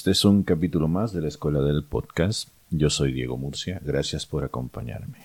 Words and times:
Este 0.00 0.12
es 0.12 0.24
un 0.24 0.44
capítulo 0.44 0.88
más 0.88 1.12
de 1.12 1.20
la 1.20 1.28
Escuela 1.28 1.60
del 1.60 1.84
Podcast. 1.84 2.48
Yo 2.70 2.88
soy 2.88 3.12
Diego 3.12 3.36
Murcia. 3.36 3.82
Gracias 3.84 4.24
por 4.24 4.44
acompañarme. 4.44 5.18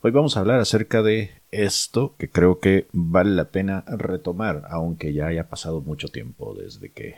Hoy 0.00 0.10
vamos 0.10 0.34
a 0.34 0.40
hablar 0.40 0.58
acerca 0.58 1.02
de 1.02 1.32
esto 1.50 2.14
que 2.16 2.30
creo 2.30 2.60
que 2.60 2.86
vale 2.94 3.32
la 3.32 3.50
pena 3.50 3.84
retomar, 3.86 4.62
aunque 4.70 5.12
ya 5.12 5.26
haya 5.26 5.50
pasado 5.50 5.82
mucho 5.82 6.08
tiempo 6.08 6.54
desde 6.58 6.88
que 6.88 7.16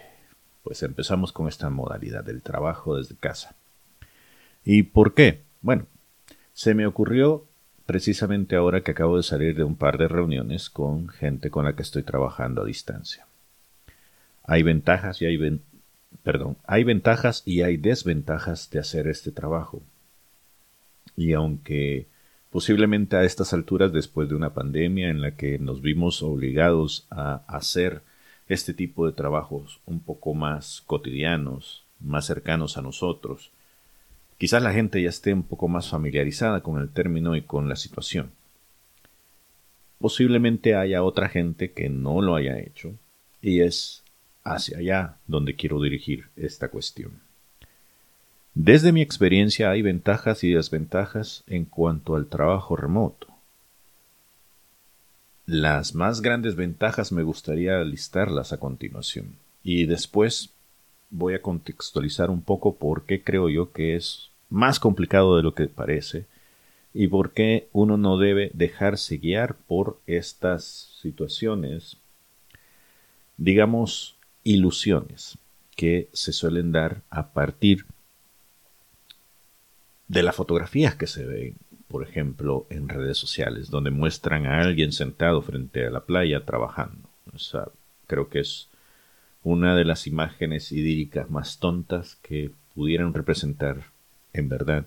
pues 0.64 0.82
empezamos 0.82 1.30
con 1.30 1.46
esta 1.46 1.70
modalidad 1.70 2.24
del 2.24 2.42
trabajo 2.42 2.96
desde 2.96 3.14
casa. 3.14 3.54
¿Y 4.64 4.82
por 4.82 5.14
qué? 5.14 5.42
Bueno, 5.62 5.86
se 6.52 6.74
me 6.74 6.88
ocurrió 6.88 7.44
precisamente 7.86 8.56
ahora 8.56 8.80
que 8.80 8.90
acabo 8.90 9.18
de 9.18 9.22
salir 9.22 9.54
de 9.54 9.62
un 9.62 9.76
par 9.76 9.98
de 9.98 10.08
reuniones 10.08 10.68
con 10.68 11.06
gente 11.06 11.52
con 11.52 11.64
la 11.64 11.76
que 11.76 11.82
estoy 11.82 12.02
trabajando 12.02 12.62
a 12.62 12.66
distancia. 12.66 13.24
Hay 14.42 14.64
ventajas 14.64 15.22
y 15.22 15.26
hay, 15.26 15.38
perdón, 16.22 16.56
hay 16.66 16.84
ventajas 16.84 17.42
y 17.44 17.62
hay 17.62 17.76
desventajas 17.76 18.70
de 18.70 18.78
hacer 18.78 19.08
este 19.08 19.30
trabajo. 19.30 19.82
Y 21.16 21.32
aunque 21.32 22.06
posiblemente 22.54 23.16
a 23.16 23.24
estas 23.24 23.52
alturas, 23.52 23.92
después 23.92 24.28
de 24.28 24.36
una 24.36 24.54
pandemia 24.54 25.08
en 25.08 25.20
la 25.20 25.32
que 25.32 25.58
nos 25.58 25.82
vimos 25.82 26.22
obligados 26.22 27.04
a 27.10 27.42
hacer 27.48 28.02
este 28.48 28.74
tipo 28.74 29.06
de 29.06 29.12
trabajos 29.12 29.80
un 29.86 29.98
poco 29.98 30.34
más 30.34 30.82
cotidianos, 30.86 31.84
más 31.98 32.26
cercanos 32.26 32.76
a 32.78 32.82
nosotros, 32.82 33.50
quizás 34.38 34.62
la 34.62 34.72
gente 34.72 35.02
ya 35.02 35.08
esté 35.08 35.32
un 35.32 35.42
poco 35.42 35.66
más 35.66 35.88
familiarizada 35.88 36.60
con 36.60 36.80
el 36.80 36.90
término 36.90 37.34
y 37.34 37.42
con 37.42 37.68
la 37.68 37.74
situación. 37.74 38.30
Posiblemente 39.98 40.76
haya 40.76 41.02
otra 41.02 41.28
gente 41.28 41.72
que 41.72 41.88
no 41.88 42.22
lo 42.22 42.36
haya 42.36 42.60
hecho, 42.60 42.94
y 43.42 43.62
es 43.62 44.03
hacia 44.44 44.78
allá 44.78 45.16
donde 45.26 45.56
quiero 45.56 45.80
dirigir 45.80 46.26
esta 46.36 46.68
cuestión. 46.68 47.20
Desde 48.54 48.92
mi 48.92 49.02
experiencia 49.02 49.70
hay 49.70 49.82
ventajas 49.82 50.44
y 50.44 50.52
desventajas 50.52 51.42
en 51.48 51.64
cuanto 51.64 52.14
al 52.14 52.26
trabajo 52.26 52.76
remoto. 52.76 53.26
Las 55.46 55.94
más 55.94 56.22
grandes 56.22 56.54
ventajas 56.54 57.10
me 57.10 57.22
gustaría 57.22 57.82
listarlas 57.82 58.52
a 58.52 58.58
continuación 58.58 59.36
y 59.64 59.86
después 59.86 60.50
voy 61.10 61.34
a 61.34 61.42
contextualizar 61.42 62.30
un 62.30 62.42
poco 62.42 62.76
por 62.76 63.02
qué 63.04 63.22
creo 63.22 63.48
yo 63.48 63.72
que 63.72 63.96
es 63.96 64.30
más 64.50 64.78
complicado 64.78 65.36
de 65.36 65.42
lo 65.42 65.54
que 65.54 65.66
parece 65.66 66.26
y 66.94 67.08
por 67.08 67.32
qué 67.32 67.68
uno 67.72 67.96
no 67.96 68.18
debe 68.18 68.50
dejarse 68.54 69.16
guiar 69.16 69.56
por 69.56 69.98
estas 70.06 70.96
situaciones, 71.02 71.96
digamos, 73.36 74.13
ilusiones 74.44 75.38
que 75.74 76.08
se 76.12 76.32
suelen 76.32 76.70
dar 76.70 77.02
a 77.10 77.32
partir 77.32 77.86
de 80.06 80.22
las 80.22 80.36
fotografías 80.36 80.94
que 80.94 81.06
se 81.06 81.24
ven, 81.24 81.56
por 81.88 82.06
ejemplo, 82.06 82.66
en 82.70 82.88
redes 82.88 83.18
sociales, 83.18 83.70
donde 83.70 83.90
muestran 83.90 84.46
a 84.46 84.60
alguien 84.60 84.92
sentado 84.92 85.42
frente 85.42 85.86
a 85.86 85.90
la 85.90 86.04
playa 86.04 86.44
trabajando. 86.44 87.08
creo 88.06 88.28
que 88.28 88.40
es 88.40 88.68
una 89.42 89.74
de 89.74 89.84
las 89.84 90.06
imágenes 90.06 90.72
idílicas 90.72 91.30
más 91.30 91.58
tontas 91.58 92.16
que 92.16 92.50
pudieran 92.74 93.14
representar, 93.14 93.84
en 94.32 94.48
verdad, 94.48 94.86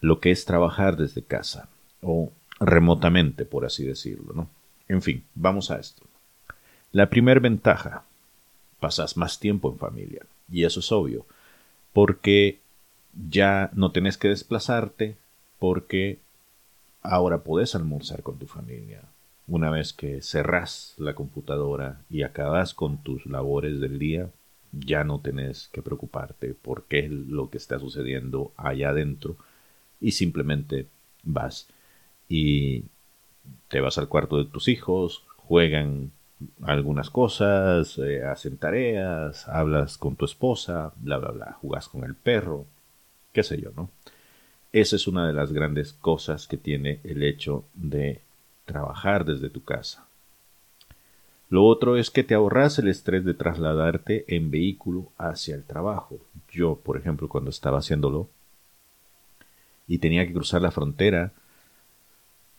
lo 0.00 0.20
que 0.20 0.30
es 0.30 0.44
trabajar 0.44 0.96
desde 0.96 1.22
casa, 1.22 1.68
o 2.02 2.32
remotamente, 2.60 3.44
por 3.44 3.64
así 3.64 3.84
decirlo, 3.84 4.32
¿no? 4.34 4.50
En 4.88 5.02
fin, 5.02 5.24
vamos 5.34 5.70
a 5.70 5.78
esto. 5.78 6.02
La 6.92 7.08
primera 7.08 7.40
ventaja 7.40 8.04
pasas 8.84 9.16
más 9.16 9.40
tiempo 9.40 9.70
en 9.72 9.78
familia. 9.78 10.26
Y 10.52 10.64
eso 10.64 10.80
es 10.80 10.92
obvio, 10.92 11.24
porque 11.94 12.60
ya 13.30 13.70
no 13.72 13.92
tenés 13.92 14.18
que 14.18 14.28
desplazarte, 14.28 15.16
porque 15.58 16.18
ahora 17.00 17.38
podés 17.38 17.74
almorzar 17.74 18.22
con 18.22 18.38
tu 18.38 18.46
familia. 18.46 19.00
Una 19.46 19.70
vez 19.70 19.94
que 19.94 20.20
cerrás 20.20 20.92
la 20.98 21.14
computadora 21.14 22.02
y 22.10 22.24
acabas 22.24 22.74
con 22.74 22.98
tus 22.98 23.24
labores 23.24 23.80
del 23.80 23.98
día, 23.98 24.28
ya 24.72 25.02
no 25.02 25.18
tenés 25.18 25.70
que 25.72 25.80
preocuparte 25.80 26.52
por 26.52 26.84
qué 26.84 27.06
es 27.06 27.10
lo 27.10 27.48
que 27.48 27.56
está 27.56 27.78
sucediendo 27.78 28.52
allá 28.58 28.90
adentro 28.90 29.36
y 29.98 30.12
simplemente 30.12 30.88
vas 31.22 31.68
y 32.28 32.84
te 33.68 33.80
vas 33.80 33.96
al 33.96 34.08
cuarto 34.08 34.36
de 34.36 34.44
tus 34.44 34.68
hijos, 34.68 35.22
juegan 35.38 36.10
algunas 36.62 37.10
cosas, 37.10 37.98
eh, 37.98 38.24
hacen 38.24 38.56
tareas, 38.56 39.48
hablas 39.48 39.98
con 39.98 40.16
tu 40.16 40.24
esposa, 40.24 40.92
bla, 40.96 41.18
bla, 41.18 41.30
bla, 41.30 41.52
jugas 41.60 41.88
con 41.88 42.04
el 42.04 42.14
perro, 42.14 42.66
qué 43.32 43.42
sé 43.42 43.60
yo, 43.60 43.70
¿no? 43.76 43.90
Esa 44.72 44.96
es 44.96 45.06
una 45.06 45.26
de 45.26 45.32
las 45.32 45.52
grandes 45.52 45.92
cosas 45.92 46.48
que 46.48 46.56
tiene 46.56 47.00
el 47.04 47.22
hecho 47.22 47.64
de 47.74 48.20
trabajar 48.64 49.24
desde 49.24 49.50
tu 49.50 49.62
casa. 49.62 50.06
Lo 51.48 51.64
otro 51.64 51.96
es 51.96 52.10
que 52.10 52.24
te 52.24 52.34
ahorras 52.34 52.78
el 52.78 52.88
estrés 52.88 53.24
de 53.24 53.34
trasladarte 53.34 54.24
en 54.34 54.50
vehículo 54.50 55.12
hacia 55.18 55.54
el 55.54 55.62
trabajo. 55.62 56.18
Yo, 56.50 56.76
por 56.76 56.96
ejemplo, 56.96 57.28
cuando 57.28 57.50
estaba 57.50 57.78
haciéndolo 57.78 58.28
y 59.86 59.98
tenía 59.98 60.26
que 60.26 60.32
cruzar 60.32 60.62
la 60.62 60.72
frontera, 60.72 61.32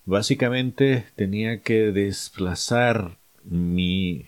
básicamente 0.06 1.06
tenía 1.16 1.60
que 1.62 1.92
desplazar 1.92 3.18
mi, 3.50 4.26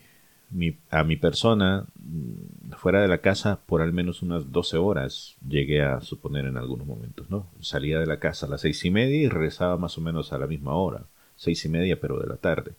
a 0.90 1.04
mi 1.04 1.16
persona 1.16 1.86
mm, 1.96 2.72
fuera 2.76 3.00
de 3.00 3.08
la 3.08 3.18
casa 3.18 3.60
por 3.66 3.82
al 3.82 3.92
menos 3.92 4.22
unas 4.22 4.50
12 4.52 4.78
horas, 4.78 5.36
llegué 5.46 5.82
a 5.82 6.00
suponer 6.00 6.46
en 6.46 6.56
algunos 6.56 6.86
momentos, 6.86 7.28
¿no? 7.30 7.46
Salía 7.60 7.98
de 7.98 8.06
la 8.06 8.18
casa 8.18 8.46
a 8.46 8.48
las 8.48 8.62
seis 8.62 8.84
y 8.84 8.90
media 8.90 9.16
y 9.16 9.28
regresaba 9.28 9.76
más 9.76 9.98
o 9.98 10.00
menos 10.00 10.32
a 10.32 10.38
la 10.38 10.46
misma 10.46 10.74
hora, 10.74 11.04
seis 11.36 11.64
y 11.64 11.68
media 11.68 12.00
pero 12.00 12.18
de 12.18 12.26
la 12.26 12.36
tarde. 12.36 12.72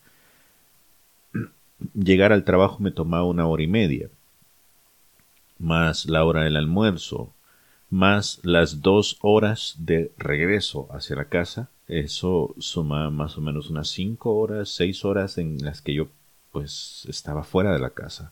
Llegar 1.94 2.34
al 2.34 2.44
trabajo 2.44 2.80
me 2.80 2.92
tomaba 2.92 3.24
una 3.24 3.48
hora 3.48 3.64
y 3.64 3.68
media, 3.68 4.10
más 5.58 6.06
la 6.06 6.24
hora 6.24 6.44
del 6.44 6.56
almuerzo, 6.56 7.34
más 7.90 8.40
las 8.44 8.82
dos 8.82 9.18
horas 9.22 9.76
de 9.80 10.12
regreso 10.18 10.88
hacia 10.92 11.16
la 11.16 11.26
casa, 11.26 11.70
eso 11.88 12.54
suma 12.60 13.10
más 13.10 13.38
o 13.38 13.42
menos 13.42 13.70
unas 13.70 13.90
cinco 13.90 14.36
horas, 14.36 14.70
seis 14.70 15.04
horas 15.04 15.38
en 15.40 15.64
las 15.66 15.82
que 15.82 15.96
yo 15.96 16.08
pues 16.52 17.06
estaba 17.10 17.44
fuera 17.44 17.72
de 17.74 17.80
la 17.80 17.92
casa. 17.92 18.32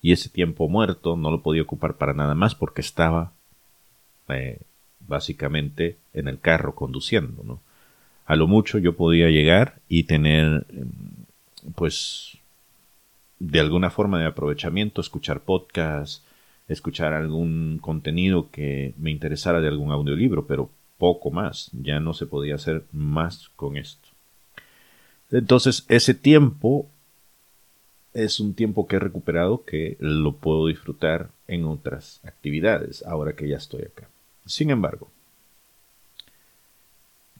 Y 0.00 0.12
ese 0.12 0.28
tiempo 0.28 0.68
muerto 0.68 1.16
no 1.16 1.30
lo 1.30 1.42
podía 1.42 1.62
ocupar 1.62 1.94
para 1.94 2.14
nada 2.14 2.34
más 2.34 2.54
porque 2.54 2.80
estaba 2.80 3.32
eh, 4.28 4.58
básicamente 5.06 5.96
en 6.12 6.28
el 6.28 6.38
carro 6.38 6.74
conduciendo, 6.74 7.42
¿no? 7.42 7.60
A 8.26 8.36
lo 8.36 8.46
mucho 8.46 8.78
yo 8.78 8.94
podía 8.94 9.30
llegar 9.30 9.78
y 9.88 10.04
tener, 10.04 10.66
pues, 11.74 12.36
de 13.38 13.60
alguna 13.60 13.88
forma 13.88 14.18
de 14.18 14.26
aprovechamiento, 14.26 15.00
escuchar 15.00 15.40
podcasts, 15.40 16.22
escuchar 16.68 17.14
algún 17.14 17.78
contenido 17.80 18.50
que 18.50 18.92
me 18.98 19.10
interesara 19.10 19.60
de 19.62 19.68
algún 19.68 19.92
audiolibro, 19.92 20.46
pero 20.46 20.70
poco 20.98 21.30
más. 21.30 21.70
Ya 21.72 22.00
no 22.00 22.12
se 22.12 22.26
podía 22.26 22.56
hacer 22.56 22.84
más 22.92 23.48
con 23.56 23.76
esto. 23.78 24.08
Entonces, 25.30 25.86
ese 25.88 26.12
tiempo 26.12 26.86
es 28.14 28.40
un 28.40 28.54
tiempo 28.54 28.86
que 28.86 28.96
he 28.96 29.00
recuperado 29.00 29.64
que 29.64 29.96
lo 30.00 30.36
puedo 30.36 30.66
disfrutar 30.66 31.30
en 31.46 31.64
otras 31.64 32.20
actividades 32.24 33.04
ahora 33.04 33.34
que 33.34 33.48
ya 33.48 33.56
estoy 33.56 33.82
acá. 33.82 34.08
Sin 34.46 34.70
embargo, 34.70 35.10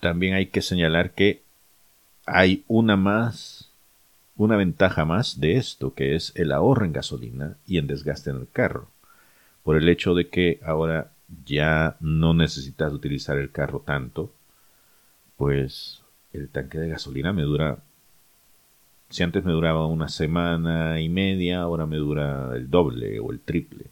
también 0.00 0.34
hay 0.34 0.46
que 0.46 0.62
señalar 0.62 1.12
que 1.12 1.42
hay 2.26 2.64
una 2.68 2.96
más, 2.96 3.70
una 4.36 4.56
ventaja 4.56 5.04
más 5.04 5.40
de 5.40 5.56
esto, 5.56 5.94
que 5.94 6.14
es 6.14 6.32
el 6.36 6.52
ahorro 6.52 6.84
en 6.84 6.92
gasolina 6.92 7.56
y 7.66 7.78
en 7.78 7.86
desgaste 7.86 8.30
en 8.30 8.36
el 8.36 8.48
carro. 8.50 8.88
Por 9.64 9.76
el 9.76 9.88
hecho 9.88 10.14
de 10.14 10.28
que 10.28 10.60
ahora 10.64 11.12
ya 11.44 11.96
no 12.00 12.34
necesitas 12.34 12.92
utilizar 12.92 13.36
el 13.38 13.50
carro 13.50 13.82
tanto, 13.84 14.32
pues 15.36 16.02
el 16.32 16.48
tanque 16.48 16.78
de 16.78 16.88
gasolina 16.88 17.32
me 17.32 17.42
dura 17.42 17.78
si 19.10 19.22
antes 19.22 19.44
me 19.44 19.52
duraba 19.52 19.86
una 19.86 20.08
semana 20.08 21.00
y 21.00 21.08
media, 21.08 21.60
ahora 21.60 21.86
me 21.86 21.96
dura 21.96 22.54
el 22.54 22.70
doble 22.70 23.20
o 23.20 23.32
el 23.32 23.40
triple. 23.40 23.86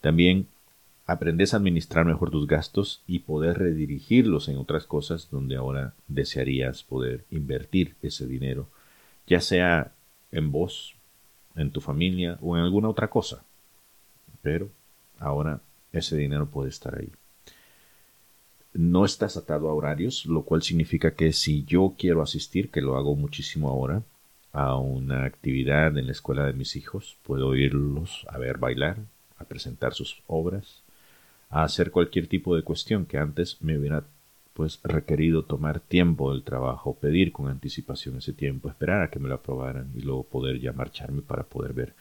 También 0.00 0.46
aprendes 1.06 1.52
a 1.52 1.58
administrar 1.58 2.06
mejor 2.06 2.30
tus 2.30 2.46
gastos 2.46 3.02
y 3.06 3.20
poder 3.20 3.58
redirigirlos 3.58 4.48
en 4.48 4.56
otras 4.56 4.86
cosas 4.86 5.28
donde 5.30 5.56
ahora 5.56 5.94
desearías 6.08 6.82
poder 6.82 7.24
invertir 7.30 7.94
ese 8.02 8.26
dinero, 8.26 8.68
ya 9.26 9.40
sea 9.40 9.92
en 10.32 10.50
vos, 10.50 10.94
en 11.56 11.70
tu 11.70 11.80
familia 11.80 12.38
o 12.40 12.56
en 12.56 12.62
alguna 12.62 12.88
otra 12.88 13.08
cosa. 13.08 13.44
Pero 14.40 14.70
ahora 15.18 15.60
ese 15.92 16.16
dinero 16.16 16.46
puede 16.46 16.70
estar 16.70 16.98
ahí 16.98 17.10
no 18.74 19.04
estás 19.04 19.36
atado 19.36 19.68
a 19.68 19.74
horarios, 19.74 20.26
lo 20.26 20.42
cual 20.42 20.62
significa 20.62 21.14
que 21.14 21.32
si 21.32 21.64
yo 21.64 21.94
quiero 21.96 22.22
asistir, 22.22 22.70
que 22.70 22.82
lo 22.82 22.96
hago 22.96 23.14
muchísimo 23.16 23.68
ahora, 23.70 24.02
a 24.52 24.76
una 24.76 25.24
actividad 25.24 25.96
en 25.98 26.06
la 26.06 26.12
escuela 26.12 26.46
de 26.46 26.52
mis 26.52 26.76
hijos, 26.76 27.16
puedo 27.22 27.54
irlos 27.56 28.26
a 28.28 28.38
ver 28.38 28.58
bailar, 28.58 28.98
a 29.38 29.44
presentar 29.44 29.94
sus 29.94 30.22
obras, 30.26 30.82
a 31.50 31.64
hacer 31.64 31.90
cualquier 31.90 32.26
tipo 32.26 32.54
de 32.56 32.62
cuestión 32.62 33.06
que 33.06 33.18
antes 33.18 33.60
me 33.62 33.78
hubiera 33.78 34.04
pues 34.54 34.80
requerido 34.84 35.44
tomar 35.44 35.80
tiempo 35.80 36.32
del 36.32 36.44
trabajo, 36.44 36.94
pedir 36.94 37.32
con 37.32 37.48
anticipación 37.48 38.18
ese 38.18 38.32
tiempo, 38.32 38.68
esperar 38.68 39.02
a 39.02 39.10
que 39.10 39.18
me 39.18 39.28
lo 39.28 39.34
aprobaran 39.34 39.90
y 39.94 40.00
luego 40.00 40.22
poder 40.22 40.60
ya 40.60 40.72
marcharme 40.72 41.22
para 41.22 41.42
poder 41.42 41.72
ver 41.72 41.94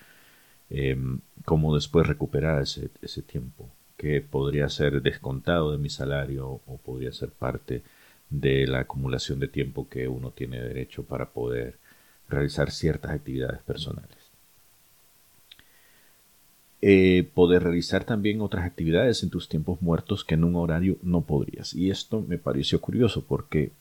em, 0.70 1.20
cómo 1.46 1.74
después 1.74 2.06
recuperar 2.08 2.62
ese, 2.62 2.92
ese 3.02 3.24
tiempo, 3.24 3.68
que 4.04 4.20
podría 4.20 4.68
ser 4.68 5.02
descontado 5.02 5.72
de 5.72 5.78
mi 5.78 5.90
salario 5.90 6.60
o 6.68 6.78
podría 6.84 7.14
ser 7.14 7.30
parte 7.30 7.84
de 8.30 8.68
la 8.68 8.80
acumulación 8.80 9.40
de 9.40 9.48
tiempo 9.48 9.88
que 9.88 10.10
uno 10.10 10.32
tiene 10.32 10.60
derecho 10.60 11.04
para 11.04 11.30
poder 11.30 11.78
realizar 12.28 12.70
ciertas 12.70 13.12
actividades 13.12 13.62
personales. 13.62 14.18
Eh, 16.82 17.30
poder 17.34 17.64
realizar 17.64 18.04
también 18.04 18.42
otras 18.42 18.66
actividades 18.66 19.24
en 19.24 19.30
tus 19.30 19.48
tiempos 19.48 19.82
muertos 19.82 20.26
que 20.26 20.34
en 20.34 20.44
un 20.44 20.58
horario 20.58 20.98
no 21.02 21.22
podrías. 21.22 21.74
Y 21.74 21.90
esto 21.90 22.26
me 22.28 22.38
pareció 22.38 22.82
curioso 22.82 23.24
porque 23.26 23.72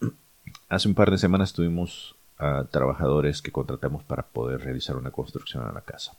hace 0.68 0.86
un 0.86 0.94
par 0.94 1.10
de 1.10 1.16
semanas 1.16 1.54
tuvimos 1.54 2.14
a 2.36 2.64
trabajadores 2.70 3.40
que 3.40 3.52
contratamos 3.52 4.04
para 4.04 4.24
poder 4.24 4.60
realizar 4.60 4.96
una 4.96 5.12
construcción 5.12 5.66
en 5.66 5.72
la 5.72 5.80
casa. 5.80 6.12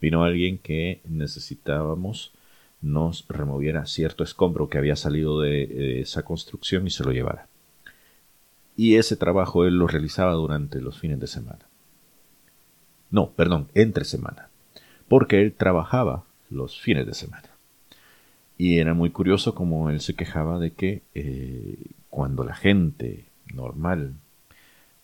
Vino 0.00 0.22
alguien 0.22 0.58
que 0.58 1.00
necesitábamos 1.08 2.30
nos 2.84 3.26
removiera 3.28 3.86
cierto 3.86 4.22
escombro 4.22 4.68
que 4.68 4.76
había 4.76 4.94
salido 4.94 5.40
de 5.40 6.00
esa 6.00 6.22
construcción 6.22 6.86
y 6.86 6.90
se 6.90 7.02
lo 7.02 7.12
llevara. 7.12 7.48
Y 8.76 8.96
ese 8.96 9.16
trabajo 9.16 9.64
él 9.64 9.78
lo 9.78 9.86
realizaba 9.86 10.32
durante 10.32 10.80
los 10.80 10.98
fines 10.98 11.18
de 11.18 11.26
semana. 11.26 11.66
No, 13.10 13.30
perdón, 13.30 13.68
entre 13.74 14.04
semana. 14.04 14.50
Porque 15.08 15.40
él 15.40 15.54
trabajaba 15.54 16.24
los 16.50 16.78
fines 16.78 17.06
de 17.06 17.14
semana. 17.14 17.48
Y 18.58 18.78
era 18.78 18.92
muy 18.92 19.10
curioso 19.10 19.54
como 19.54 19.88
él 19.88 20.00
se 20.00 20.14
quejaba 20.14 20.58
de 20.58 20.72
que 20.72 21.02
eh, 21.14 21.78
cuando 22.10 22.44
la 22.44 22.54
gente 22.54 23.24
normal 23.52 24.14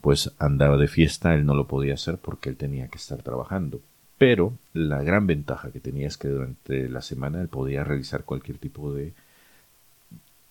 pues 0.00 0.32
andaba 0.38 0.76
de 0.76 0.88
fiesta, 0.88 1.34
él 1.34 1.44
no 1.44 1.54
lo 1.54 1.66
podía 1.66 1.94
hacer 1.94 2.18
porque 2.18 2.48
él 2.48 2.56
tenía 2.56 2.88
que 2.88 2.98
estar 2.98 3.22
trabajando. 3.22 3.80
Pero 4.20 4.52
la 4.74 5.02
gran 5.02 5.26
ventaja 5.26 5.72
que 5.72 5.80
tenía 5.80 6.06
es 6.06 6.18
que 6.18 6.28
durante 6.28 6.90
la 6.90 7.00
semana 7.00 7.40
él 7.40 7.48
podía 7.48 7.84
realizar 7.84 8.24
cualquier 8.24 8.58
tipo 8.58 8.92
de 8.92 9.14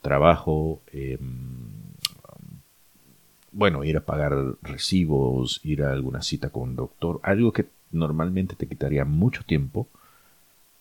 trabajo, 0.01 0.81
em, 0.91 1.69
bueno, 3.51 3.83
ir 3.83 3.95
a 3.97 4.05
pagar 4.05 4.33
recibos, 4.63 5.61
ir 5.63 5.83
a 5.83 5.91
alguna 5.91 6.23
cita 6.23 6.49
con 6.49 6.63
un 6.69 6.75
doctor, 6.77 7.19
algo 7.21 7.53
que 7.53 7.67
normalmente 7.91 8.55
te 8.55 8.65
quitaría 8.65 9.05
mucho 9.05 9.43
tiempo 9.43 9.87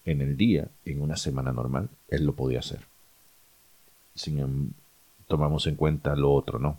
en 0.06 0.22
el 0.22 0.38
día, 0.38 0.68
en 0.86 1.02
una 1.02 1.18
semana 1.18 1.52
normal, 1.52 1.90
él 2.08 2.24
lo 2.24 2.32
podía 2.32 2.60
hacer. 2.60 2.80
Sin 4.14 4.38
em, 4.38 4.70
tomamos 5.26 5.66
en 5.66 5.76
cuenta 5.76 6.16
lo 6.16 6.32
otro, 6.32 6.58
¿no? 6.58 6.78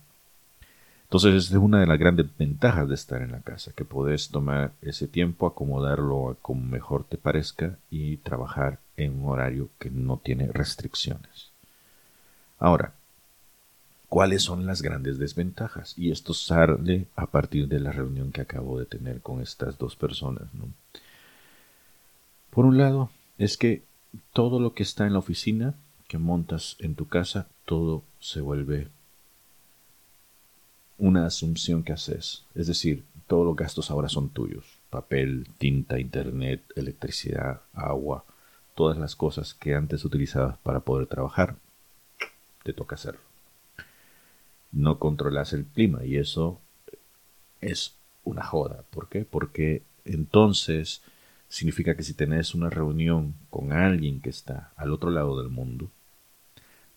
Entonces, 1.10 1.50
es 1.50 1.52
una 1.54 1.80
de 1.80 1.88
las 1.88 1.98
grandes 1.98 2.28
ventajas 2.38 2.88
de 2.88 2.94
estar 2.94 3.24
en 3.24 3.32
la 3.32 3.40
casa, 3.42 3.72
que 3.76 3.84
puedes 3.84 4.30
tomar 4.30 4.74
ese 4.84 5.08
tiempo, 5.08 5.48
acomodarlo 5.48 6.38
como 6.44 6.62
mejor 6.62 7.04
te 7.04 7.18
parezca 7.18 7.80
y 7.90 8.18
trabajar 8.18 8.78
en 8.96 9.24
un 9.24 9.30
horario 9.30 9.70
que 9.80 9.90
no 9.90 10.18
tiene 10.18 10.52
restricciones. 10.52 11.50
Ahora, 12.60 12.94
¿cuáles 14.08 14.44
son 14.44 14.68
las 14.68 14.84
grandes 14.84 15.18
desventajas? 15.18 15.98
Y 15.98 16.12
esto 16.12 16.36
sale 16.36 17.08
a 17.16 17.26
partir 17.26 17.68
de 17.68 17.80
la 17.80 17.92
reunión 17.92 18.32
que 18.32 18.42
acabo 18.42 18.78
de 18.78 18.86
tener 18.86 19.22
con 19.22 19.42
estas 19.42 19.80
dos 19.80 19.96
personas. 19.96 20.44
Por 22.52 22.66
un 22.66 22.78
lado, 22.78 23.10
es 23.40 23.58
que 23.58 23.82
todo 24.32 24.60
lo 24.60 24.76
que 24.76 24.84
está 24.84 25.08
en 25.08 25.14
la 25.14 25.20
oficina 25.20 25.74
que 26.08 26.20
montas 26.20 26.76
en 26.78 26.94
tu 26.94 27.08
casa, 27.08 27.48
todo 27.66 28.04
se 28.20 28.42
vuelve 28.42 28.90
una 31.00 31.26
asunción 31.26 31.84
que 31.84 31.94
haces. 31.94 32.44
Es 32.54 32.68
decir, 32.68 33.04
todos 33.28 33.46
los 33.46 33.56
gastos 33.56 33.90
ahora 33.90 34.10
son 34.10 34.30
tuyos. 34.30 34.66
Papel, 34.90 35.48
tinta, 35.58 36.00
internet, 36.00 36.62
electricidad, 36.76 37.62
agua, 37.74 38.26
todas 38.76 38.98
las 38.98 39.16
cosas 39.16 39.54
que 39.54 39.76
antes 39.76 40.06
utilizabas 40.06 40.58
para 40.60 40.82
poder 40.82 41.08
trabajar, 41.08 41.56
te 42.64 42.74
toca 42.74 42.96
hacerlo. 42.96 43.22
No 44.72 45.00
controlas 45.00 45.54
el 45.54 45.66
clima 45.66 46.06
y 46.06 46.18
eso 46.18 46.60
es 47.62 47.96
una 48.24 48.44
joda. 48.44 48.84
¿Por 48.90 49.10
qué? 49.10 49.26
Porque 49.26 49.84
entonces 50.06 51.02
significa 51.48 51.96
que 51.96 52.04
si 52.04 52.14
tenés 52.14 52.54
una 52.54 52.70
reunión 52.70 53.34
con 53.50 53.72
alguien 53.72 54.22
que 54.22 54.30
está 54.30 54.72
al 54.76 54.92
otro 54.92 55.10
lado 55.10 55.42
del 55.42 55.50
mundo, 55.50 55.90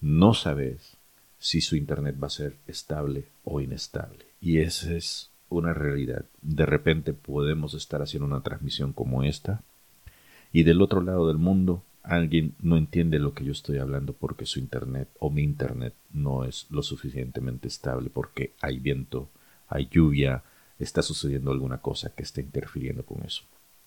no 0.00 0.34
sabes 0.34 0.96
si 1.42 1.60
su 1.60 1.74
Internet 1.74 2.16
va 2.22 2.28
a 2.28 2.30
ser 2.30 2.56
estable 2.68 3.24
o 3.42 3.60
inestable. 3.60 4.24
Y 4.40 4.58
esa 4.58 4.92
es 4.94 5.28
una 5.48 5.74
realidad. 5.74 6.24
De 6.40 6.64
repente 6.64 7.14
podemos 7.14 7.74
estar 7.74 8.00
haciendo 8.00 8.26
una 8.26 8.44
transmisión 8.44 8.92
como 8.92 9.24
esta 9.24 9.60
y 10.52 10.62
del 10.62 10.80
otro 10.80 11.02
lado 11.02 11.26
del 11.26 11.38
mundo 11.38 11.82
alguien 12.04 12.54
no 12.60 12.76
entiende 12.76 13.18
lo 13.18 13.34
que 13.34 13.44
yo 13.44 13.50
estoy 13.50 13.78
hablando 13.78 14.12
porque 14.12 14.46
su 14.46 14.60
Internet 14.60 15.08
o 15.18 15.30
mi 15.30 15.42
Internet 15.42 15.94
no 16.12 16.44
es 16.44 16.66
lo 16.70 16.84
suficientemente 16.84 17.66
estable 17.66 18.08
porque 18.08 18.52
hay 18.60 18.78
viento, 18.78 19.28
hay 19.66 19.88
lluvia, 19.90 20.44
está 20.78 21.02
sucediendo 21.02 21.50
alguna 21.50 21.78
cosa 21.78 22.14
que 22.14 22.22
está 22.22 22.40
interfiriendo 22.40 23.04
con 23.04 23.24
eso. 23.24 23.42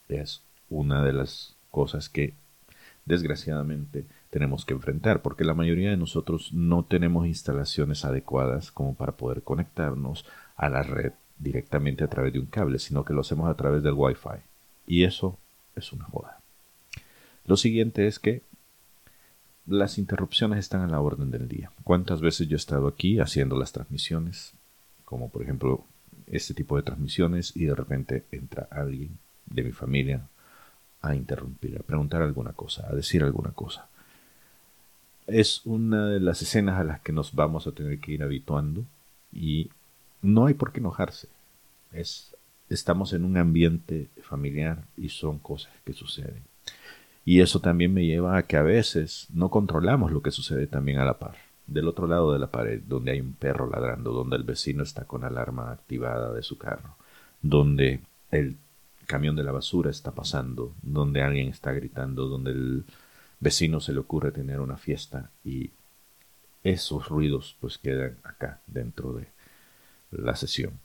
Es 0.09 0.41
una 0.69 1.05
de 1.05 1.13
las 1.13 1.55
cosas 1.71 2.09
que 2.09 2.33
desgraciadamente 3.05 4.03
tenemos 4.35 4.65
que 4.65 4.73
enfrentar, 4.73 5.21
porque 5.21 5.45
la 5.45 5.53
mayoría 5.53 5.91
de 5.91 5.95
nosotros 5.95 6.51
no 6.51 6.83
tenemos 6.83 7.25
instalaciones 7.25 8.03
adecuadas 8.03 8.69
como 8.69 8.93
para 8.93 9.13
poder 9.13 9.43
conectarnos 9.43 10.25
a 10.57 10.67
la 10.67 10.83
red 10.83 11.13
directamente 11.39 12.03
a 12.03 12.09
través 12.09 12.33
de 12.33 12.39
un 12.39 12.47
cable, 12.47 12.79
sino 12.79 13.05
que 13.05 13.13
lo 13.13 13.21
hacemos 13.21 13.49
a 13.49 13.53
través 13.53 13.81
del 13.81 13.93
Wi-Fi. 13.93 14.41
Y 14.87 15.05
eso 15.05 15.37
es 15.77 15.93
una 15.93 16.03
joda. 16.03 16.41
Lo 17.45 17.55
siguiente 17.55 18.07
es 18.07 18.19
que 18.19 18.41
las 19.67 19.97
interrupciones 19.97 20.59
están 20.59 20.81
a 20.81 20.87
la 20.87 20.99
orden 20.99 21.31
del 21.31 21.47
día. 21.47 21.71
¿Cuántas 21.85 22.19
veces 22.19 22.49
yo 22.49 22.57
he 22.57 22.59
estado 22.59 22.89
aquí 22.89 23.21
haciendo 23.21 23.57
las 23.57 23.71
transmisiones? 23.71 24.51
Como 25.05 25.29
por 25.29 25.43
ejemplo 25.43 25.85
este 26.27 26.53
tipo 26.53 26.75
de 26.75 26.83
transmisiones 26.83 27.55
y 27.55 27.67
de 27.67 27.75
repente 27.75 28.25
entra 28.33 28.67
alguien 28.69 29.17
de 29.45 29.63
mi 29.63 29.71
familia 29.71 30.27
a 31.01 31.15
interrumpir, 31.15 31.77
a 31.79 31.83
preguntar 31.83 32.21
alguna 32.21 32.51
cosa, 32.51 32.85
a 32.85 32.93
decir 32.93 33.23
alguna 33.23 33.51
cosa 33.51 33.87
es 35.27 35.61
una 35.65 36.07
de 36.07 36.19
las 36.19 36.41
escenas 36.41 36.79
a 36.79 36.83
las 36.83 37.01
que 37.01 37.11
nos 37.11 37.33
vamos 37.33 37.67
a 37.67 37.71
tener 37.71 37.99
que 37.99 38.13
ir 38.13 38.23
habituando 38.23 38.83
y 39.31 39.69
no 40.21 40.45
hay 40.45 40.53
por 40.53 40.71
qué 40.71 40.79
enojarse. 40.79 41.27
Es, 41.91 42.35
estamos 42.69 43.13
en 43.13 43.25
un 43.25 43.37
ambiente 43.37 44.09
familiar 44.21 44.83
y 44.97 45.09
son 45.09 45.39
cosas 45.39 45.71
que 45.83 45.93
suceden. 45.93 46.43
Y 47.23 47.41
eso 47.41 47.59
también 47.59 47.93
me 47.93 48.05
lleva 48.05 48.37
a 48.37 48.43
que 48.43 48.57
a 48.57 48.61
veces 48.61 49.27
no 49.33 49.49
controlamos 49.49 50.11
lo 50.11 50.21
que 50.21 50.31
sucede 50.31 50.67
también 50.67 50.99
a 50.99 51.05
la 51.05 51.17
par. 51.17 51.37
Del 51.65 51.87
otro 51.87 52.05
lado 52.05 52.31
de 52.31 52.37
la 52.37 52.51
pared, 52.51 52.79
donde 52.87 53.13
hay 53.13 53.21
un 53.21 53.33
perro 53.33 53.67
ladrando, 53.67 54.11
donde 54.11 54.35
el 54.35 54.43
vecino 54.43 54.83
está 54.83 55.05
con 55.05 55.23
alarma 55.23 55.71
activada 55.71 56.31
de 56.31 56.43
su 56.43 56.59
carro, 56.59 56.95
donde 57.41 58.01
el 58.29 58.57
camión 59.07 59.35
de 59.35 59.43
la 59.43 59.51
basura 59.51 59.89
está 59.89 60.11
pasando, 60.11 60.73
donde 60.83 61.23
alguien 61.23 61.47
está 61.47 61.71
gritando, 61.71 62.27
donde 62.27 62.51
el 62.51 62.85
vecino 63.39 63.79
se 63.79 63.93
le 63.93 63.99
ocurre 63.99 64.31
tener 64.31 64.59
una 64.59 64.77
fiesta 64.77 65.29
y 65.43 65.71
esos 66.63 67.09
ruidos 67.09 67.55
pues 67.59 67.77
quedan 67.77 68.17
acá 68.23 68.59
dentro 68.67 69.13
de 69.13 69.27
la 70.11 70.35
sesión. 70.35 70.79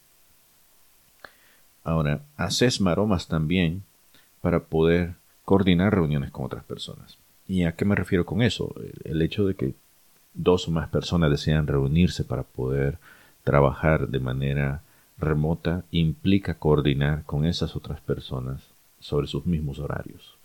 Ahora, 1.82 2.20
haces 2.36 2.80
maromas 2.80 3.28
también 3.28 3.82
para 4.42 4.64
poder 4.64 5.14
coordinar 5.44 5.94
reuniones 5.94 6.30
con 6.30 6.44
otras 6.44 6.64
personas. 6.64 7.16
¿Y 7.48 7.64
a 7.64 7.72
qué 7.72 7.84
me 7.84 7.94
refiero 7.94 8.26
con 8.26 8.42
eso? 8.42 8.74
El 9.04 9.22
hecho 9.22 9.46
de 9.46 9.54
que 9.54 9.74
dos 10.34 10.68
o 10.68 10.70
más 10.70 10.88
personas 10.88 11.30
desean 11.30 11.66
reunirse 11.66 12.24
para 12.24 12.42
poder 12.42 12.98
trabajar 13.42 14.08
de 14.08 14.20
manera 14.20 14.82
remota 15.18 15.84
implica 15.90 16.54
coordinar 16.54 17.24
con 17.24 17.44
esas 17.44 17.74
otras 17.76 18.00
personas 18.00 18.62
sobre 19.00 19.26
sus 19.26 19.46
mismos 19.46 19.78
horarios. 19.78 20.39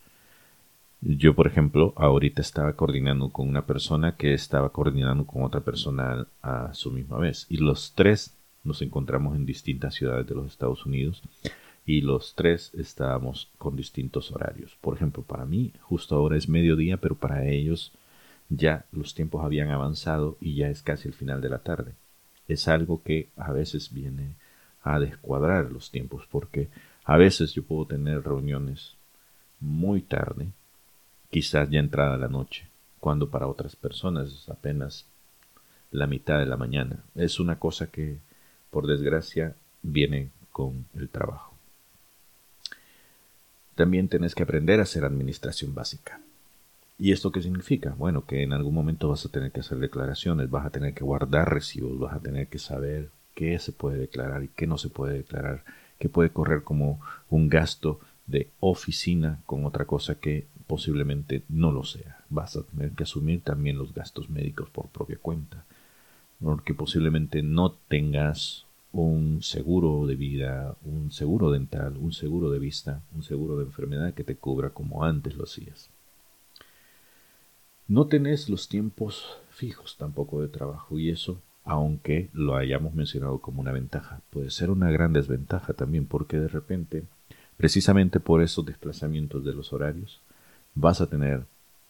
Yo, 1.08 1.36
por 1.36 1.46
ejemplo, 1.46 1.94
ahorita 1.98 2.42
estaba 2.42 2.74
coordinando 2.74 3.30
con 3.30 3.48
una 3.48 3.68
persona 3.68 4.16
que 4.16 4.34
estaba 4.34 4.70
coordinando 4.70 5.28
con 5.28 5.44
otra 5.44 5.62
persona 5.62 6.26
a 6.42 6.74
su 6.74 6.90
misma 6.90 7.20
vez. 7.20 7.46
Y 7.48 7.58
los 7.58 7.94
tres 7.94 8.36
nos 8.64 8.82
encontramos 8.82 9.36
en 9.36 9.46
distintas 9.46 9.94
ciudades 9.94 10.26
de 10.26 10.34
los 10.34 10.48
Estados 10.48 10.84
Unidos 10.88 11.22
y 11.86 12.02
los 12.02 12.34
tres 12.34 12.72
estábamos 12.74 13.52
con 13.60 13.76
distintos 13.76 14.32
horarios. 14.32 14.76
Por 14.82 14.96
ejemplo, 14.96 15.22
para 15.22 15.46
mí 15.46 15.74
justo 15.80 16.16
ahora 16.16 16.38
es 16.38 16.50
mediodía, 16.50 16.98
pero 16.98 17.14
para 17.14 17.46
ellos 17.46 17.92
ya 18.50 18.86
los 18.92 19.14
tiempos 19.14 19.46
habían 19.46 19.70
avanzado 19.70 20.38
y 20.42 20.56
ya 20.56 20.70
es 20.70 20.82
casi 20.82 21.08
el 21.08 21.14
final 21.14 21.40
de 21.40 21.50
la 21.50 21.60
tarde. 21.60 21.94
Es 22.48 22.68
algo 22.68 23.04
que 23.04 23.30
a 23.38 23.52
veces 23.52 23.94
viene 23.94 24.38
a 24.82 25.00
descuadrar 25.00 25.72
los 25.72 25.92
tiempos, 25.92 26.28
porque 26.32 26.70
a 27.04 27.16
veces 27.18 27.54
yo 27.54 27.62
puedo 27.62 27.86
tener 27.86 28.24
reuniones 28.24 28.96
muy 29.60 30.02
tarde, 30.02 30.48
quizás 31.36 31.70
ya 31.70 31.82
entrada 31.82 32.18
la 32.18 32.30
noche, 32.30 32.66
cuando 33.02 33.30
para 33.30 33.48
otras 33.48 33.76
personas 33.76 34.32
es 34.32 34.48
apenas 34.48 35.06
la 35.92 36.08
mitad 36.08 36.40
de 36.40 36.46
la 36.46 36.56
mañana. 36.56 37.04
Es 37.14 37.42
una 37.42 37.60
cosa 37.60 37.88
que, 37.88 38.20
por 38.72 38.88
desgracia, 38.88 39.54
viene 39.82 40.30
con 40.54 40.86
el 40.96 41.10
trabajo. 41.10 41.54
También 43.76 44.08
tenés 44.08 44.34
que 44.34 44.44
aprender 44.44 44.80
a 44.80 44.84
hacer 44.84 45.04
administración 45.04 45.76
básica. 45.76 46.22
¿Y 46.98 47.12
esto 47.12 47.34
qué 47.34 47.42
significa? 47.42 47.94
Bueno, 47.98 48.26
que 48.26 48.42
en 48.42 48.54
algún 48.54 48.74
momento 48.74 49.10
vas 49.10 49.26
a 49.26 49.30
tener 49.30 49.52
que 49.52 49.60
hacer 49.60 49.80
declaraciones, 49.80 50.50
vas 50.50 50.66
a 50.66 50.70
tener 50.70 50.94
que 50.94 51.04
guardar 51.04 51.54
recibos, 51.54 52.00
vas 52.00 52.16
a 52.16 52.22
tener 52.22 52.48
que 52.48 52.60
saber 52.60 53.10
qué 53.34 53.60
se 53.60 53.74
puede 53.74 53.98
declarar 53.98 54.42
y 54.44 54.48
qué 54.48 54.68
no 54.68 54.78
se 54.78 54.88
puede 54.88 55.18
declarar, 55.18 55.66
qué 56.00 56.08
puede 56.08 56.30
correr 56.30 56.64
como 56.64 57.02
un 57.30 57.50
gasto 57.50 58.00
de 58.26 58.48
oficina 58.62 59.42
con 59.46 59.66
otra 59.66 59.84
cosa 59.84 60.16
que 60.16 60.48
posiblemente 60.68 61.44
no 61.50 61.72
lo 61.72 61.84
sea. 61.84 62.24
Vas 62.30 62.56
a 62.56 62.64
tener 62.64 62.92
que 62.92 63.04
asumir 63.04 63.42
también 63.42 63.78
los 63.78 63.94
gastos 63.94 64.30
médicos 64.30 64.70
por 64.70 64.88
propia 64.88 65.18
cuenta, 65.22 65.66
porque 66.42 66.74
posiblemente 66.74 67.44
no 67.44 67.72
tengas 67.88 68.66
un 68.92 69.44
seguro 69.44 70.06
de 70.08 70.16
vida, 70.16 70.76
un 70.86 71.12
seguro 71.12 71.52
dental, 71.52 71.98
un 71.98 72.14
seguro 72.14 72.50
de 72.50 72.60
vista, 72.60 73.02
un 73.14 73.24
seguro 73.24 73.58
de 73.58 73.66
enfermedad 73.66 74.14
que 74.14 74.24
te 74.24 74.36
cubra 74.36 74.70
como 74.70 75.04
antes 75.04 75.36
lo 75.36 75.44
hacías. 75.44 75.90
No 77.88 78.08
tenés 78.08 78.50
los 78.50 78.68
tiempos 78.68 79.38
fijos 79.50 79.98
tampoco 79.98 80.42
de 80.42 80.48
trabajo 80.48 80.98
y 80.98 81.10
eso, 81.10 81.42
aunque 81.64 82.30
lo 82.34 82.56
hayamos 82.56 82.94
mencionado 82.96 83.40
como 83.40 83.62
una 83.62 83.72
ventaja, 83.72 84.22
puede 84.30 84.50
ser 84.50 84.72
una 84.72 84.90
gran 84.90 85.14
desventaja 85.14 85.74
también 85.74 86.06
porque 86.06 86.40
de 86.40 86.48
repente, 86.48 87.04
precisamente 87.58 88.20
por 88.20 88.42
esos 88.42 88.66
desplazamientos 88.66 89.44
de 89.44 89.54
los 89.54 89.74
horarios, 89.74 90.22
vas 90.76 91.02
a 91.02 91.08
tener 91.08 91.46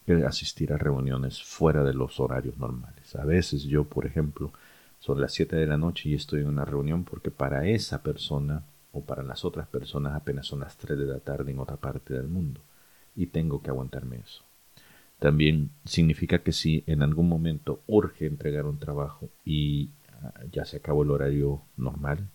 que 0.06 0.24
asistir 0.24 0.72
a 0.72 0.78
reuniones 0.78 1.42
fuera 1.42 1.82
de 1.82 1.92
los 1.92 2.20
horarios 2.20 2.56
normales. 2.58 3.16
A 3.16 3.24
veces 3.24 3.64
yo, 3.64 3.84
por 3.84 4.06
ejemplo, 4.06 4.52
son 5.00 5.20
las 5.20 5.32
7 5.34 5.56
de 5.56 5.66
la 5.66 5.76
noche 5.76 6.08
y 6.08 6.14
estoy 6.14 6.40
en 6.40 6.48
una 6.48 6.64
reunión 6.64 7.04
porque 7.04 7.30
para 7.30 7.66
esa 7.66 8.02
persona 8.02 8.62
o 8.92 9.02
para 9.02 9.22
las 9.22 9.44
otras 9.44 9.66
personas 9.66 10.14
apenas 10.14 10.46
son 10.46 10.60
las 10.60 10.76
3 10.76 10.98
de 10.98 11.06
la 11.06 11.18
tarde 11.18 11.50
en 11.50 11.58
otra 11.58 11.76
parte 11.76 12.14
del 12.14 12.28
mundo 12.28 12.60
y 13.14 13.26
tengo 13.26 13.60
que 13.60 13.70
aguantarme 13.70 14.20
eso. 14.24 14.42
También 15.18 15.70
significa 15.84 16.38
que 16.40 16.52
si 16.52 16.84
en 16.86 17.02
algún 17.02 17.28
momento 17.28 17.80
urge 17.86 18.26
entregar 18.26 18.66
un 18.66 18.78
trabajo 18.78 19.28
y 19.44 19.90
ah, 20.22 20.32
ya 20.52 20.64
se 20.64 20.76
acabó 20.76 21.02
el 21.02 21.10
horario 21.10 21.62
normal, 21.76 22.28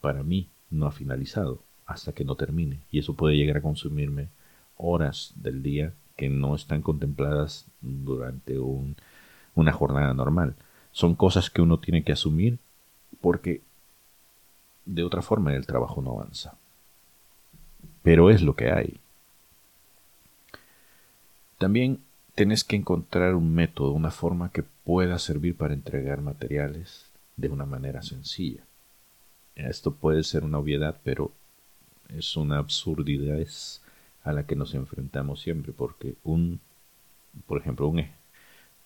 para 0.00 0.22
mí 0.22 0.48
no 0.70 0.86
ha 0.86 0.92
finalizado 0.92 1.62
hasta 1.86 2.12
que 2.12 2.24
no 2.24 2.36
termine. 2.36 2.80
Y 2.90 3.00
eso 3.00 3.14
puede 3.14 3.36
llegar 3.36 3.58
a 3.58 3.62
consumirme 3.62 4.28
horas 4.80 5.32
del 5.36 5.62
día 5.62 5.92
que 6.16 6.28
no 6.28 6.54
están 6.54 6.82
contempladas 6.82 7.66
durante 7.80 8.58
una 8.58 9.72
jornada 9.72 10.12
normal. 10.14 10.54
Son 10.92 11.14
cosas 11.14 11.50
que 11.50 11.62
uno 11.62 11.78
tiene 11.78 12.02
que 12.02 12.12
asumir 12.12 12.58
porque 13.20 13.62
de 14.84 15.04
otra 15.04 15.22
forma 15.22 15.54
el 15.54 15.66
trabajo 15.66 16.02
no 16.02 16.12
avanza. 16.12 16.54
Pero 18.02 18.30
es 18.30 18.42
lo 18.42 18.56
que 18.56 18.70
hay. 18.70 18.98
También 21.58 22.00
tenés 22.34 22.64
que 22.64 22.76
encontrar 22.76 23.34
un 23.34 23.54
método, 23.54 23.92
una 23.92 24.10
forma 24.10 24.50
que 24.50 24.62
pueda 24.62 25.18
servir 25.18 25.56
para 25.56 25.74
entregar 25.74 26.22
materiales 26.22 27.10
de 27.36 27.48
una 27.48 27.66
manera 27.66 28.02
sencilla. 28.02 28.64
Esto 29.54 29.94
puede 29.94 30.22
ser 30.22 30.44
una 30.44 30.58
obviedad, 30.58 31.00
pero 31.04 31.32
es 32.08 32.36
una 32.36 32.58
absurdidad 32.58 33.38
a 34.22 34.32
la 34.32 34.46
que 34.46 34.56
nos 34.56 34.74
enfrentamos 34.74 35.40
siempre, 35.40 35.72
porque 35.72 36.14
un, 36.24 36.60
por 37.46 37.58
ejemplo, 37.58 37.88
un, 37.88 38.04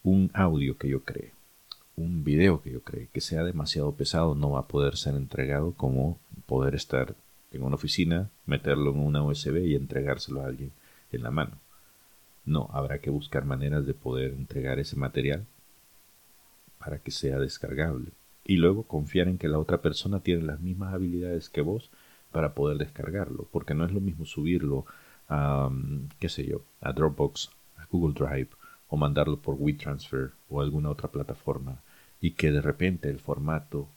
un 0.02 0.30
audio 0.34 0.76
que 0.76 0.88
yo 0.88 1.04
cree, 1.04 1.32
un 1.96 2.24
video 2.24 2.62
que 2.62 2.72
yo 2.72 2.82
cree 2.82 3.08
que 3.12 3.20
sea 3.20 3.44
demasiado 3.44 3.92
pesado 3.92 4.34
no 4.34 4.50
va 4.50 4.60
a 4.60 4.68
poder 4.68 4.96
ser 4.96 5.14
entregado 5.14 5.72
como 5.72 6.18
poder 6.46 6.74
estar 6.74 7.14
en 7.52 7.62
una 7.62 7.76
oficina, 7.76 8.30
meterlo 8.46 8.90
en 8.90 8.98
una 8.98 9.22
USB 9.22 9.64
y 9.64 9.76
entregárselo 9.76 10.42
a 10.42 10.46
alguien 10.46 10.72
en 11.12 11.22
la 11.22 11.30
mano. 11.30 11.58
No, 12.44 12.68
habrá 12.72 12.98
que 12.98 13.10
buscar 13.10 13.44
maneras 13.44 13.86
de 13.86 13.94
poder 13.94 14.32
entregar 14.32 14.78
ese 14.78 14.96
material 14.96 15.46
para 16.78 16.98
que 16.98 17.10
sea 17.10 17.38
descargable. 17.38 18.10
Y 18.44 18.56
luego 18.56 18.82
confiar 18.82 19.28
en 19.28 19.38
que 19.38 19.48
la 19.48 19.58
otra 19.58 19.80
persona 19.80 20.20
tiene 20.20 20.42
las 20.42 20.60
mismas 20.60 20.92
habilidades 20.92 21.48
que 21.48 21.62
vos 21.62 21.90
para 22.30 22.52
poder 22.52 22.76
descargarlo. 22.76 23.48
Porque 23.50 23.74
no 23.74 23.86
es 23.86 23.92
lo 23.92 24.00
mismo 24.00 24.26
subirlo 24.26 24.84
a, 25.28 25.68
mm, 25.70 26.08
qué 26.18 26.28
sé 26.28 26.46
yo, 26.46 26.62
a 26.80 26.92
Dropbox, 26.92 27.50
a 27.78 27.86
Google 27.86 28.14
Drive, 28.14 28.50
o 28.88 28.96
mandarlo 28.96 29.38
por 29.38 29.56
WeTransfer 29.58 30.32
o 30.48 30.60
alguna 30.60 30.90
otra 30.90 31.10
plataforma 31.10 31.80
y 32.20 32.32
que 32.32 32.52
de 32.52 32.60
repente 32.60 33.10
el 33.10 33.18
formato 33.18 33.88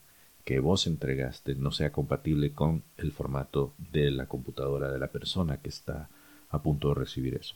que 0.44 0.60
vos 0.60 0.86
entregaste 0.86 1.54
no 1.54 1.70
sea 1.70 1.92
compatible 1.92 2.52
con 2.52 2.82
el 2.96 3.12
formato 3.12 3.74
de 3.92 4.10
la 4.10 4.26
computadora 4.26 4.90
de 4.90 4.98
la 4.98 5.08
persona 5.08 5.58
que 5.58 5.68
está 5.68 6.08
a 6.50 6.62
punto 6.62 6.88
de 6.88 6.94
recibir 6.94 7.34
eso. 7.34 7.54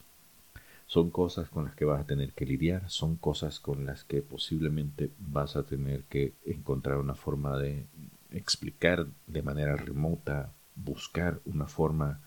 Son 0.86 1.10
cosas 1.10 1.48
con 1.48 1.64
las 1.64 1.74
que 1.74 1.86
vas 1.86 2.02
a 2.02 2.06
tener 2.06 2.32
que 2.32 2.44
lidiar, 2.44 2.90
son 2.90 3.16
cosas 3.16 3.60
con 3.60 3.86
las 3.86 4.04
que 4.04 4.20
posiblemente 4.20 5.10
vas 5.18 5.56
a 5.56 5.62
tener 5.62 6.04
que 6.04 6.34
encontrar 6.44 6.98
una 6.98 7.14
forma 7.14 7.56
de 7.56 7.86
explicar 8.30 9.06
de 9.26 9.42
manera 9.42 9.74
remota, 9.76 10.52
buscar 10.76 11.40
una 11.46 11.66
forma 11.66 12.20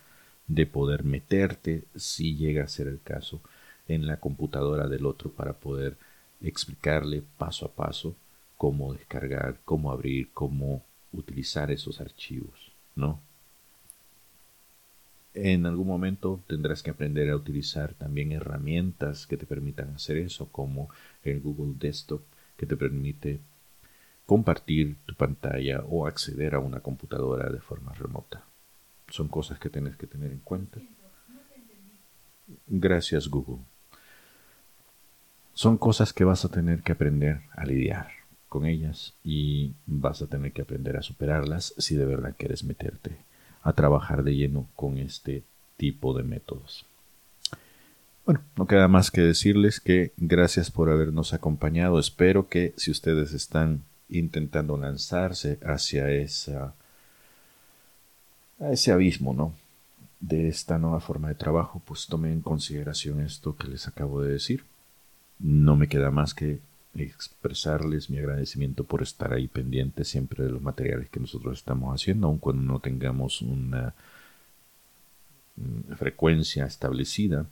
de 0.47 0.65
poder 0.65 1.03
meterte, 1.03 1.83
si 1.95 2.35
llega 2.35 2.63
a 2.63 2.67
ser 2.67 2.87
el 2.87 3.01
caso, 3.01 3.41
en 3.87 4.07
la 4.07 4.19
computadora 4.19 4.87
del 4.87 5.05
otro 5.05 5.31
para 5.31 5.53
poder 5.53 5.97
explicarle 6.41 7.23
paso 7.37 7.65
a 7.65 7.71
paso 7.71 8.15
cómo 8.57 8.93
descargar, 8.93 9.59
cómo 9.65 9.91
abrir, 9.91 10.29
cómo 10.33 10.83
utilizar 11.11 11.71
esos 11.71 12.01
archivos, 12.01 12.71
¿no? 12.95 13.19
En 15.33 15.65
algún 15.65 15.87
momento 15.87 16.39
tendrás 16.47 16.81
que 16.81 16.91
aprender 16.91 17.29
a 17.29 17.35
utilizar 17.35 17.93
también 17.93 18.31
herramientas 18.31 19.27
que 19.27 19.35
te 19.35 19.45
permitan 19.45 19.93
hacer 19.93 20.17
eso, 20.17 20.47
como 20.49 20.89
el 21.23 21.41
Google 21.41 21.73
Desktop, 21.77 22.21
que 22.55 22.65
te 22.65 22.77
permite 22.77 23.41
compartir 24.25 24.95
tu 25.05 25.13
pantalla 25.13 25.83
o 25.89 26.07
acceder 26.07 26.55
a 26.55 26.59
una 26.59 26.79
computadora 26.79 27.49
de 27.49 27.59
forma 27.59 27.93
remota. 27.93 28.45
Son 29.09 29.27
cosas 29.27 29.59
que 29.59 29.69
tienes 29.69 29.95
que 29.95 30.07
tener 30.07 30.31
en 30.31 30.39
cuenta. 30.39 30.79
Gracias 32.67 33.27
Google. 33.27 33.63
Son 35.53 35.77
cosas 35.77 36.11
que 36.11 36.23
vas 36.23 36.43
a 36.43 36.49
tener 36.49 36.81
que 36.81 36.91
aprender 36.91 37.41
a 37.53 37.65
lidiar 37.65 38.09
con 38.49 38.65
ellas 38.65 39.13
y 39.23 39.73
vas 39.85 40.21
a 40.21 40.27
tener 40.27 40.51
que 40.51 40.61
aprender 40.61 40.97
a 40.97 41.01
superarlas 41.01 41.73
si 41.77 41.95
de 41.95 42.05
verdad 42.05 42.35
quieres 42.37 42.63
meterte 42.63 43.17
a 43.63 43.73
trabajar 43.73 44.23
de 44.23 44.35
lleno 44.35 44.67
con 44.75 44.97
este 44.97 45.43
tipo 45.77 46.13
de 46.13 46.23
métodos. 46.23 46.85
Bueno, 48.25 48.41
no 48.55 48.65
queda 48.65 48.87
más 48.87 49.11
que 49.11 49.21
decirles 49.21 49.79
que 49.79 50.11
gracias 50.17 50.71
por 50.71 50.89
habernos 50.89 51.33
acompañado. 51.33 51.99
Espero 51.99 52.47
que 52.47 52.73
si 52.75 52.91
ustedes 52.91 53.33
están 53.33 53.83
intentando 54.09 54.77
lanzarse 54.77 55.59
hacia 55.63 56.09
esa 56.09 56.75
a 58.59 58.71
ese 58.71 58.91
abismo, 58.91 59.33
¿no? 59.33 59.53
de 60.27 60.47
esta 60.47 60.77
nueva 60.77 60.99
forma 60.99 61.27
de 61.27 61.35
trabajo, 61.35 61.81
pues 61.85 62.07
tomen 62.07 62.33
en 62.33 62.41
consideración 62.41 63.21
esto 63.21 63.55
que 63.55 63.67
les 63.67 63.87
acabo 63.87 64.21
de 64.21 64.33
decir. 64.33 64.63
No 65.39 65.75
me 65.75 65.87
queda 65.87 66.11
más 66.11 66.33
que 66.33 66.59
expresarles 66.95 68.09
mi 68.09 68.17
agradecimiento 68.17 68.85
por 68.85 69.03
estar 69.03 69.33
ahí 69.33 69.47
pendiente 69.47 70.05
siempre 70.05 70.43
de 70.43 70.51
los 70.51 70.61
materiales 70.61 71.09
que 71.09 71.19
nosotros 71.19 71.57
estamos 71.57 71.93
haciendo, 71.93 72.27
aun 72.27 72.37
cuando 72.37 72.63
no 72.63 72.79
tengamos 72.79 73.41
una 73.41 73.93
mm, 75.57 75.93
frecuencia 75.95 76.65
establecida, 76.65 77.45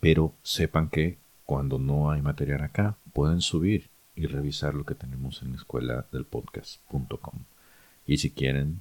pero 0.00 0.32
sepan 0.42 0.88
que 0.88 1.18
cuando 1.44 1.78
no 1.78 2.10
hay 2.10 2.22
material 2.22 2.62
acá, 2.62 2.96
pueden 3.12 3.40
subir 3.40 3.88
y 4.14 4.26
revisar 4.26 4.74
lo 4.74 4.84
que 4.84 4.94
tenemos 4.94 5.42
en 5.42 5.50
la 5.50 5.56
escuela 5.56 6.06
del 6.12 6.24
podcast.com. 6.24 7.40
Y 8.06 8.18
si 8.18 8.30
quieren 8.30 8.80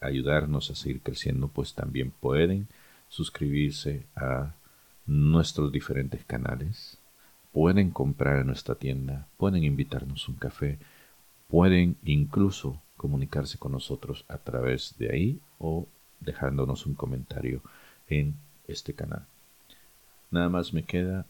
ayudarnos 0.00 0.70
a 0.70 0.74
seguir 0.74 1.00
creciendo, 1.00 1.48
pues 1.48 1.74
también 1.74 2.10
pueden 2.10 2.68
suscribirse 3.08 4.04
a 4.14 4.54
nuestros 5.06 5.70
diferentes 5.72 6.24
canales 6.24 6.98
pueden 7.56 7.90
comprar 7.90 8.40
en 8.40 8.48
nuestra 8.48 8.74
tienda, 8.74 9.26
pueden 9.38 9.64
invitarnos 9.64 10.28
un 10.28 10.34
café, 10.34 10.78
pueden 11.48 11.96
incluso 12.04 12.82
comunicarse 12.98 13.56
con 13.56 13.72
nosotros 13.72 14.26
a 14.28 14.36
través 14.36 14.94
de 14.98 15.10
ahí 15.10 15.40
o 15.58 15.88
dejándonos 16.20 16.84
un 16.84 16.92
comentario 16.92 17.62
en 18.08 18.34
este 18.68 18.92
canal. 18.92 19.24
Nada 20.30 20.50
más 20.50 20.74
me 20.74 20.82
queda 20.82 21.24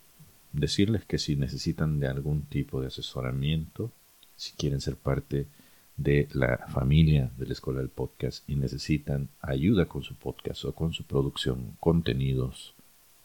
decirles 0.53 1.05
que 1.05 1.19
si 1.19 1.37
necesitan 1.37 2.01
de 2.01 2.09
algún 2.09 2.43
tipo 2.43 2.81
de 2.81 2.89
asesoramiento, 2.89 3.93
si 4.35 4.51
quieren 4.57 4.81
ser 4.81 4.97
parte 4.97 5.47
de 5.97 6.29
la 6.33 6.59
familia 6.69 7.31
de 7.37 7.47
la 7.47 7.53
Escuela 7.53 7.81
del 7.81 7.89
Podcast 7.89 8.49
y 8.49 8.57
necesitan 8.57 9.29
ayuda 9.41 9.87
con 9.87 10.03
su 10.03 10.15
podcast 10.15 10.65
o 10.65 10.73
con 10.73 10.93
su 10.93 11.05
producción, 11.05 11.77
contenidos, 11.81 12.75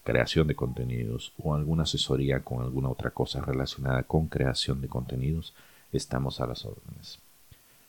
creación 0.03 0.47
de 0.47 0.55
contenidos 0.55 1.33
o 1.37 1.53
alguna 1.53 1.83
asesoría 1.83 2.41
con 2.41 2.61
alguna 2.61 2.89
otra 2.89 3.11
cosa 3.11 3.41
relacionada 3.41 4.03
con 4.03 4.27
creación 4.27 4.81
de 4.81 4.87
contenidos, 4.87 5.53
estamos 5.91 6.39
a 6.39 6.47
las 6.47 6.65
órdenes. 6.65 7.19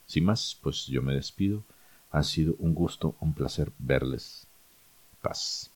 Sin 0.07 0.25
más, 0.25 0.59
pues 0.61 0.87
yo 0.87 1.01
me 1.03 1.15
despido. 1.15 1.63
Ha 2.11 2.23
sido 2.23 2.55
un 2.59 2.75
gusto, 2.75 3.15
un 3.21 3.33
placer 3.33 3.73
verles. 3.79 4.47
Paz. 5.23 5.71